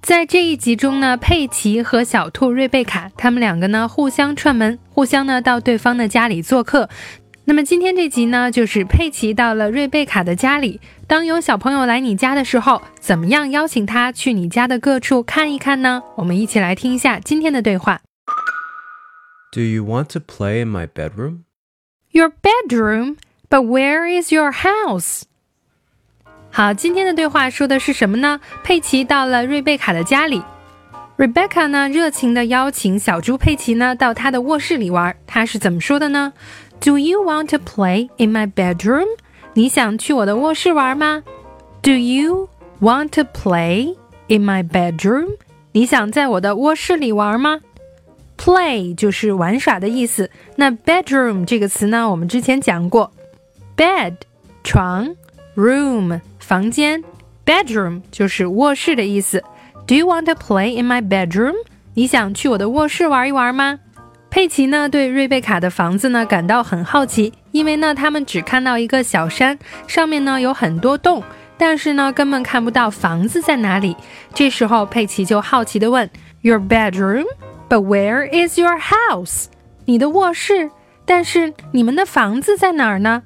[0.00, 6.88] 在这一集中呢，佩奇和小兔瑞贝卡他们两个呢互相串门，互相呢到对方的家里做客。
[7.44, 10.80] 那么今天这集呢，就是佩奇到了瑞贝卡的家里。
[11.06, 16.02] 当有小朋友来你家的时候，怎么样邀请他去你家的各处看一看呢？
[16.16, 18.00] 我们一起来听一下今天的对话。
[19.50, 21.44] Do you want to play in my bedroom?
[22.10, 23.16] Your bedroom,
[23.48, 25.22] but where is your house?
[26.50, 28.40] 好，今天的对话说的是什么呢？
[28.64, 30.42] 佩奇到了瑞贝卡的家里
[31.16, 35.14] ，Rebecca 呢热情地邀请小猪佩奇呢到她的卧室里玩。
[35.26, 36.32] 她是怎么说的呢
[36.80, 39.06] ？Do you want to play in my bedroom？
[39.54, 41.22] 你想去我的卧室玩吗
[41.82, 42.48] ？Do you
[42.80, 43.94] want to play
[44.26, 45.36] in my bedroom？
[45.72, 47.60] 你想在我的卧室里玩吗
[48.36, 50.30] ？Play 就是玩耍的意思。
[50.56, 53.12] 那 bedroom 这个词呢，我们之前讲过
[53.76, 54.14] ，bed
[54.64, 55.14] 床
[55.58, 56.20] ，room。
[56.38, 57.02] 房间
[57.44, 59.42] ，bedroom 就是卧室的意思。
[59.86, 61.54] Do you want to play in my bedroom？
[61.94, 63.80] 你想去我的卧室玩一玩吗？
[64.30, 71.22] 佩奇呢对瑞贝卡的房子呢感到很好奇，因为呢他们只看到一个小山，上面呢有很多洞，
[71.56, 73.96] 但是呢根本看不到房子在哪里。
[74.32, 76.08] 这时候佩奇就好奇地问
[76.42, 79.46] ：Your bedroom？But where is your house？
[79.86, 80.70] 你的卧室，
[81.04, 83.22] 但是你们的房子在哪儿呢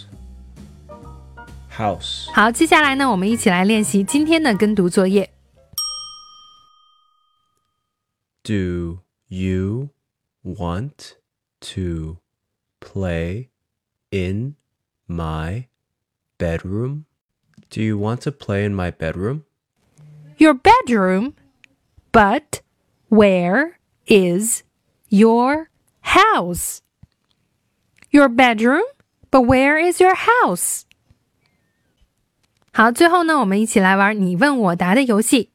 [1.78, 2.30] house。
[2.32, 5.30] 好，接下来呢，我们一起来练习今天的跟读作业。
[8.42, 9.90] Do you
[10.42, 11.16] want
[11.60, 12.18] to
[12.80, 13.48] play
[14.10, 14.56] in
[15.08, 15.66] my
[16.38, 17.04] bedroom?
[17.70, 19.44] Do you want to play in my bedroom?
[20.36, 21.34] Your bedroom?
[22.12, 22.60] But
[23.08, 24.62] where is
[25.08, 25.70] your
[26.02, 26.80] house?
[28.10, 28.84] Your bedroom?
[29.30, 30.84] But where is your house?
[32.78, 35.50] 好，最后呢，我们一起来玩你问我答的游戏。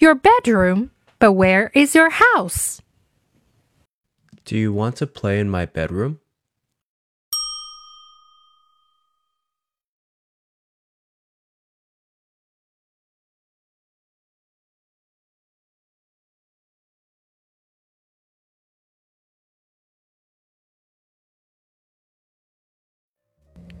[0.00, 2.78] Your bedroom, but where is your house?
[4.44, 6.18] Do you want to play in my bedroom?